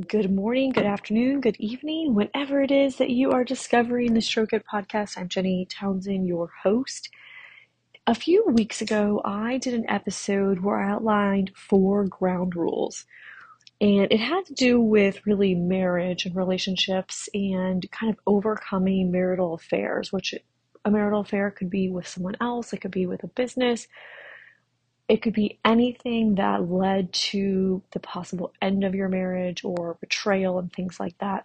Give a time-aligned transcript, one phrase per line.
[0.00, 4.52] Good morning, good afternoon, good evening, whenever it is that you are discovering the Stroke
[4.52, 5.16] It podcast.
[5.16, 7.10] I'm Jenny Townsend, your host.
[8.08, 13.06] A few weeks ago, I did an episode where I outlined four ground rules.
[13.80, 19.54] And it had to do with really marriage and relationships and kind of overcoming marital
[19.54, 20.34] affairs, which
[20.84, 23.86] a marital affair could be with someone else, it could be with a business,
[25.08, 30.58] it could be anything that led to the possible end of your marriage or betrayal
[30.58, 31.44] and things like that.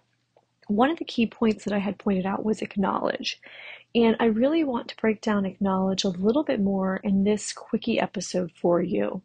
[0.68, 3.40] One of the key points that I had pointed out was acknowledge.
[3.94, 8.00] And I really want to break down acknowledge a little bit more in this quickie
[8.00, 9.22] episode for you.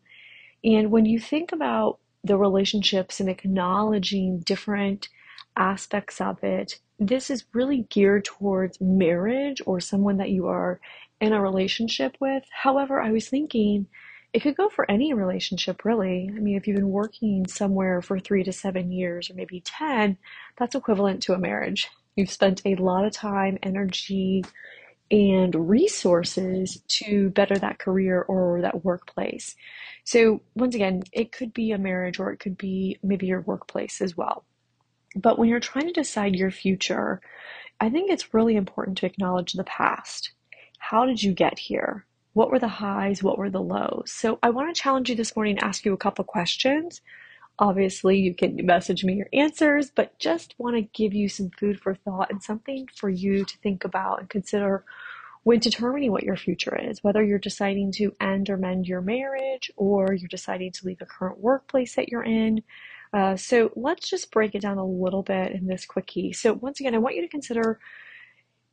[0.64, 5.08] And when you think about the relationships and acknowledging different
[5.56, 10.82] aspects of it, this is really geared towards marriage or someone that you are
[11.22, 12.44] in a relationship with.
[12.52, 13.88] However, I was thinking
[14.36, 16.30] it could go for any relationship, really.
[16.36, 20.18] I mean, if you've been working somewhere for three to seven years or maybe 10,
[20.58, 21.88] that's equivalent to a marriage.
[22.18, 24.44] You've spent a lot of time, energy,
[25.10, 29.56] and resources to better that career or that workplace.
[30.04, 34.02] So, once again, it could be a marriage or it could be maybe your workplace
[34.02, 34.44] as well.
[35.16, 37.22] But when you're trying to decide your future,
[37.80, 40.34] I think it's really important to acknowledge the past.
[40.78, 42.06] How did you get here?
[42.36, 43.24] What were the highs?
[43.24, 44.12] What were the lows?
[44.12, 47.00] So I want to challenge you this morning, ask you a couple questions.
[47.60, 51.80] Obviously, you can message me your answers, but just want to give you some food
[51.80, 54.84] for thought and something for you to think about and consider
[55.44, 59.72] when determining what your future is, whether you're deciding to end or mend your marriage
[59.78, 62.62] or you're deciding to leave the current workplace that you're in.
[63.14, 66.34] Uh, so let's just break it down a little bit in this quickie.
[66.34, 67.80] So once again, I want you to consider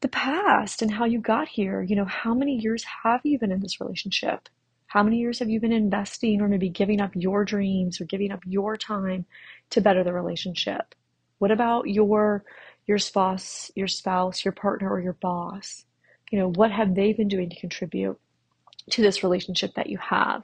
[0.02, 1.82] the past and how you got here.
[1.82, 4.48] You know, how many years have you been in this relationship?
[4.86, 8.30] How many years have you been investing or maybe giving up your dreams or giving
[8.30, 9.24] up your time
[9.70, 10.94] to better the relationship?
[11.38, 12.44] What about your
[12.86, 15.84] your spouse, your spouse, your partner or your boss?
[16.30, 18.18] You know, what have they been doing to contribute
[18.90, 20.42] to this relationship that you have?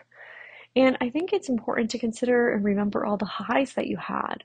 [0.77, 4.45] And I think it's important to consider and remember all the highs that you had.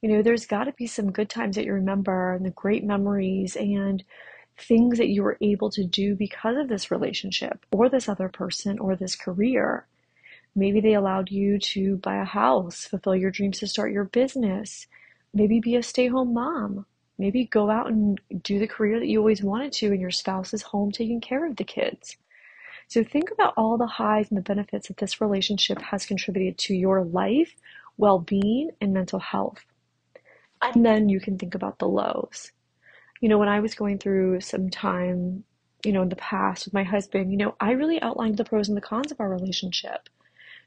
[0.00, 2.84] You know, there's got to be some good times that you remember and the great
[2.84, 4.04] memories and
[4.58, 8.78] things that you were able to do because of this relationship or this other person
[8.78, 9.86] or this career.
[10.54, 14.86] Maybe they allowed you to buy a house, fulfill your dreams to start your business,
[15.34, 16.86] maybe be a stay home mom,
[17.18, 20.54] maybe go out and do the career that you always wanted to, and your spouse
[20.54, 22.16] is home taking care of the kids.
[22.88, 26.74] So think about all the highs and the benefits that this relationship has contributed to
[26.74, 27.54] your life,
[27.98, 29.64] well being, and mental health.
[30.62, 32.52] And then you can think about the lows
[33.20, 35.44] you know, when I was going through some time,
[35.84, 38.68] you know, in the past with my husband, you know, I really outlined the pros
[38.68, 40.08] and the cons of our relationship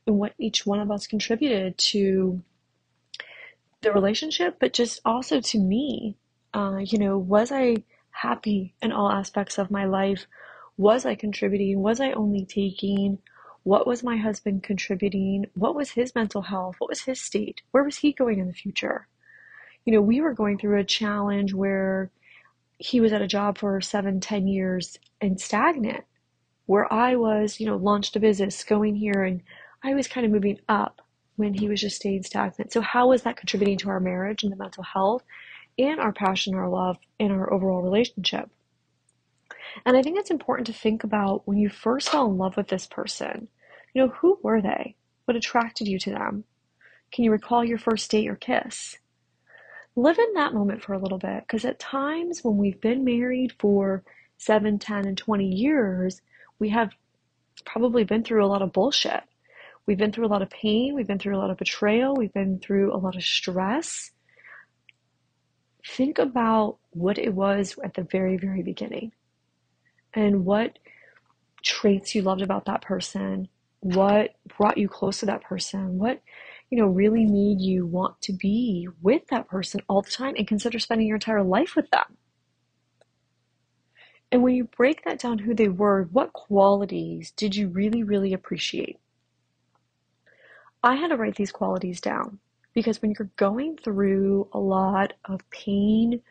[0.07, 2.41] and what each one of us contributed to
[3.81, 6.15] the relationship, but just also to me.
[6.53, 10.25] Uh, you know, was I happy in all aspects of my life?
[10.77, 11.81] Was I contributing?
[11.81, 13.19] Was I only taking?
[13.63, 15.45] What was my husband contributing?
[15.53, 16.75] What was his mental health?
[16.79, 17.61] What was his state?
[17.71, 19.07] Where was he going in the future?
[19.85, 22.09] You know, we were going through a challenge where
[22.79, 26.05] he was at a job for seven, ten years and stagnant,
[26.65, 29.41] where I was, you know, launched a business, going here, and
[29.83, 31.01] I was kind of moving up
[31.35, 32.71] when he was just staying stagnant.
[32.71, 35.23] So how was that contributing to our marriage and the mental health
[35.77, 38.49] and our passion, our love, and our overall relationship?
[39.85, 42.69] And I think it's important to think about when you first fell in love with
[42.69, 43.49] this person,
[43.93, 44.95] you know, who were they?
[45.25, 46.45] What attracted you to them?
[47.11, 48.97] Can you recall your first date or kiss?
[49.95, 53.53] Live in that moment for a little bit because at times when we've been married
[53.59, 54.03] for
[54.37, 56.21] 7 10 and 20 years
[56.59, 56.91] we have
[57.65, 59.21] probably been through a lot of bullshit.
[59.85, 62.33] We've been through a lot of pain we've been through a lot of betrayal we've
[62.33, 64.11] been through a lot of stress.
[65.85, 69.11] Think about what it was at the very very beginning
[70.13, 70.79] and what
[71.63, 73.47] traits you loved about that person
[73.81, 76.21] what brought you close to that person what
[76.69, 80.47] you know, really made you want to be with that person all the time and
[80.47, 82.17] consider spending your entire life with them.
[84.31, 88.33] And when you break that down who they were, what qualities did you really, really
[88.33, 88.99] appreciate?
[90.83, 92.39] I had to write these qualities down
[92.73, 96.21] because when you're going through a lot of pain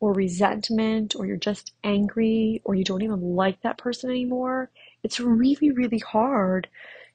[0.00, 4.70] or resentment, or you're just angry, or you don't even like that person anymore,
[5.02, 6.68] it's really, really hard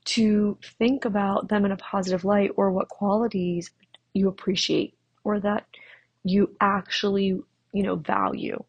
[0.04, 3.72] to think about them in a positive light or what qualities
[4.14, 5.66] you appreciate or that
[6.24, 7.40] you actually,
[7.74, 8.64] you know, value.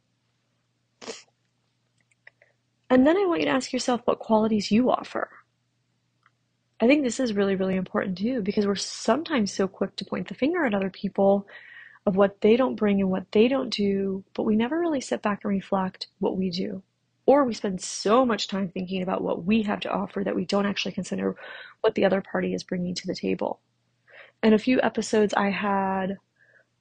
[2.91, 5.31] And then I want you to ask yourself what qualities you offer.
[6.81, 10.29] I think this is really, really important too, because we're sometimes so quick to point
[10.29, 11.47] the finger at other people
[12.05, 15.23] of what they don't bring and what they don't do, but we never really sit
[15.23, 16.83] back and reflect what we do.
[17.25, 20.45] Or we spend so much time thinking about what we have to offer that we
[20.45, 21.37] don't actually consider
[21.81, 23.61] what the other party is bringing to the table.
[24.43, 26.19] In a few episodes I had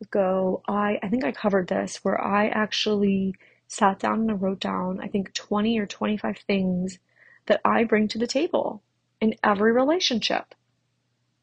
[0.01, 3.35] ago, I, I think I covered this where I actually
[3.67, 6.99] sat down and wrote down, I think 20 or 25 things
[7.45, 8.83] that I bring to the table
[9.21, 10.55] in every relationship.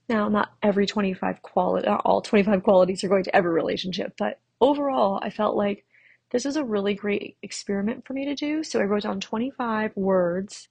[0.09, 4.41] Now, not every 25 quality, not all 25 qualities are going to every relationship, but
[4.61, 5.85] overall, I felt like
[6.31, 8.63] this was a really great experiment for me to do.
[8.63, 10.69] So I wrote down 25 words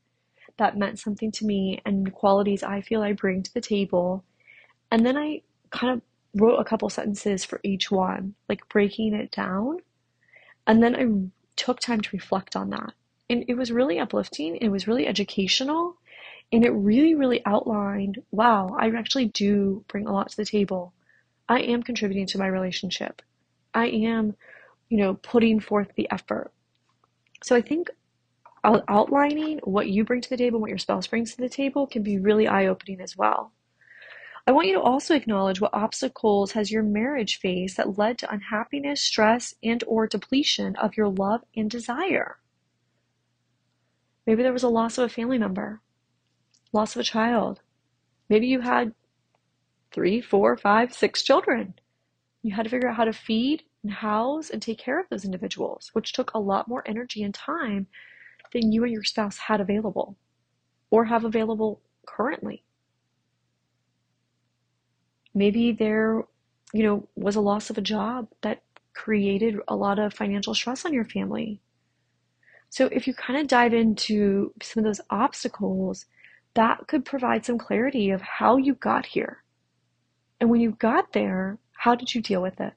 [0.58, 4.24] that meant something to me and qualities I feel I bring to the table.
[4.92, 6.02] And then I kind of
[6.34, 9.80] wrote a couple sentences for each one, like breaking it down.
[10.66, 12.94] And then I took time to reflect on that.
[13.30, 14.56] And it was really uplifting.
[14.58, 15.98] It was really educational.
[16.52, 20.94] And it really, really outlined wow, I actually do bring a lot to the table.
[21.50, 23.22] I am contributing to my relationship.
[23.74, 24.36] I am,
[24.90, 26.52] you know, putting forth the effort.
[27.44, 27.90] So I think
[28.64, 32.04] outlining what you bring to the table, what your spouse brings to the table can
[32.04, 33.54] be really eye opening as well.
[34.46, 38.32] I want you to also acknowledge what obstacles has your marriage faced that led to
[38.32, 42.38] unhappiness, stress, and or depletion of your love and desire.
[44.26, 45.82] Maybe there was a loss of a family member
[46.74, 47.62] loss of a child.
[48.30, 48.94] Maybe you had
[49.92, 51.74] three, four, five, six children.
[52.44, 55.26] You had to figure out how to feed and house and take care of those
[55.26, 57.88] individuals, which took a lot more energy and time
[58.54, 60.18] than you and your spouse had available
[60.90, 62.64] or have available currently.
[65.34, 66.24] Maybe there,
[66.74, 68.64] you know, was a loss of a job that
[68.94, 71.62] created a lot of financial stress on your family.
[72.70, 76.06] So if you kind of dive into some of those obstacles
[76.58, 79.44] that could provide some clarity of how you got here.
[80.40, 82.74] And when you got there, how did you deal with it?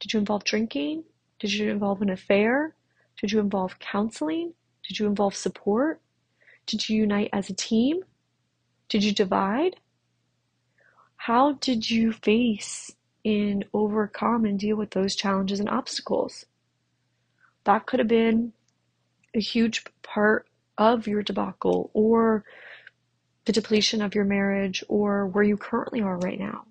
[0.00, 1.04] Did you involve drinking?
[1.38, 2.74] Did you involve an affair?
[3.20, 4.54] Did you involve counseling?
[4.86, 6.00] Did you involve support?
[6.66, 8.02] Did you unite as a team?
[8.88, 9.76] Did you divide?
[11.16, 12.92] How did you face
[13.24, 16.46] and overcome and deal with those challenges and obstacles?
[17.64, 18.52] That could have been
[19.34, 20.46] a huge part
[20.78, 22.44] of your debacle or
[23.44, 26.64] the depletion of your marriage or where you currently are right now.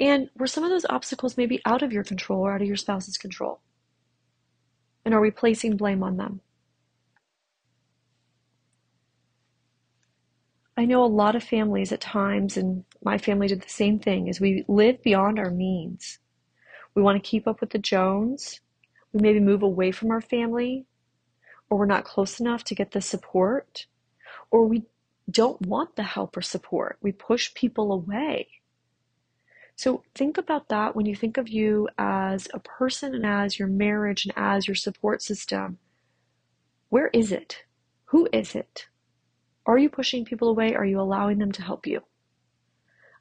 [0.00, 2.76] And were some of those obstacles maybe out of your control or out of your
[2.76, 3.60] spouse's control?
[5.04, 6.40] And are we placing blame on them?
[10.76, 14.26] I know a lot of families at times, and my family did the same thing,
[14.26, 16.18] is we live beyond our means.
[16.96, 18.60] We want to keep up with the Jones.
[19.12, 20.86] We maybe move away from our family
[21.74, 23.86] or we're not close enough to get the support,
[24.50, 24.84] or we
[25.30, 26.98] don't want the help or support.
[27.00, 28.48] We push people away.
[29.76, 33.68] So think about that when you think of you as a person and as your
[33.68, 35.78] marriage and as your support system.
[36.90, 37.64] Where is it?
[38.06, 38.86] Who is it?
[39.66, 40.74] Are you pushing people away?
[40.74, 42.02] Are you allowing them to help you?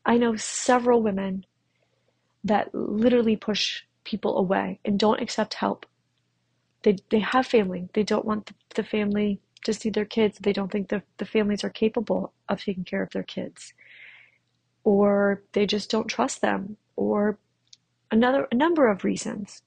[0.05, 1.45] I know several women
[2.43, 5.85] that literally push people away and don't accept help
[6.83, 7.89] they they have family.
[7.93, 10.37] They don't want the, the family to see their kids.
[10.39, 13.73] They don't think the, the families are capable of taking care of their kids.
[14.83, 16.77] Or they just don't trust them.
[16.95, 17.37] Or
[18.11, 19.63] another a number of reasons.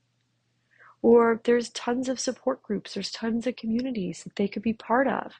[1.02, 5.06] Or there's tons of support groups, there's tons of communities that they could be part
[5.06, 5.34] of.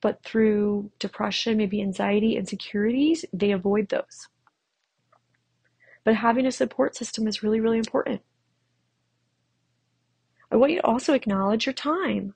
[0.00, 4.28] But through depression, maybe anxiety, insecurities, they avoid those.
[6.04, 8.22] But having a support system is really, really important.
[10.50, 12.34] I want you to also acknowledge your time.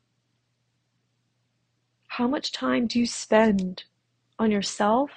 [2.08, 3.84] How much time do you spend
[4.38, 5.10] on yourself,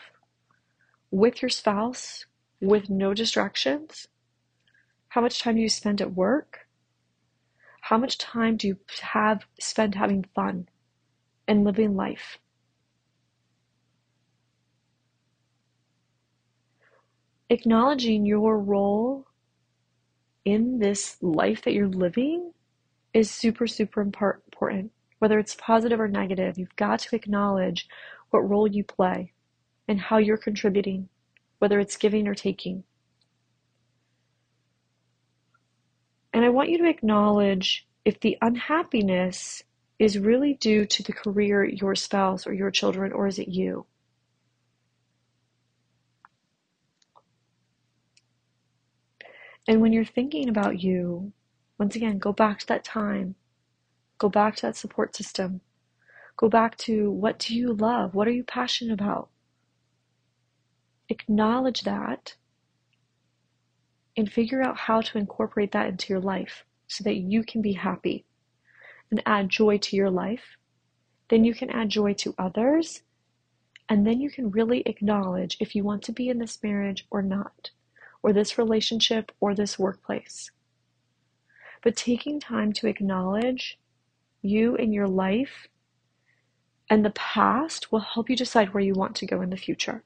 [1.12, 2.26] with your spouse,
[2.62, 4.08] with no distractions?
[5.10, 6.68] How much time do you spend at work?
[7.82, 10.68] How much time do you have spend having fun
[11.48, 12.38] and living life?
[17.50, 19.26] Acknowledging your role
[20.44, 22.52] in this life that you're living
[23.14, 24.92] is super, super important.
[25.20, 27.88] Whether it's positive or negative, you've got to acknowledge
[28.30, 29.32] what role you play
[29.88, 31.10] and how you're contributing,
[31.60, 32.84] whether it's giving or taking.
[36.34, 39.64] And I want you to acknowledge if the unhappiness
[40.00, 43.86] is really due to the career, your spouse, or your children, or is it you?
[49.68, 51.34] And when you're thinking about you,
[51.78, 53.36] once again, go back to that time.
[54.18, 55.62] Go back to that support system.
[56.38, 58.14] Go back to what do you love?
[58.16, 59.30] What are you passionate about?
[61.10, 62.36] Acknowledge that
[64.16, 67.74] and figure out how to incorporate that into your life so that you can be
[67.74, 68.26] happy
[69.12, 70.58] and add joy to your life.
[71.30, 73.04] Then you can add joy to others.
[73.90, 77.22] And then you can really acknowledge if you want to be in this marriage or
[77.22, 77.72] not,
[78.22, 80.52] or this relationship or this workplace.
[81.84, 83.80] But taking time to acknowledge
[84.42, 85.68] you and your life
[86.90, 90.04] and the past will help you decide where you want to go in the future.